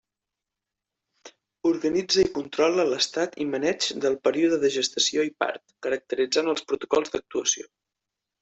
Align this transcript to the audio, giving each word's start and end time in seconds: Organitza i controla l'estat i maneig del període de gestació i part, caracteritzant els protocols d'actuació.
Organitza 1.71 2.23
i 2.23 2.31
controla 2.37 2.85
l'estat 2.93 3.37
i 3.45 3.47
maneig 3.51 3.91
del 4.07 4.17
període 4.29 4.61
de 4.65 4.73
gestació 4.79 5.29
i 5.31 5.33
part, 5.45 5.65
caracteritzant 5.89 6.51
els 6.55 6.69
protocols 6.73 7.17
d'actuació. 7.19 7.71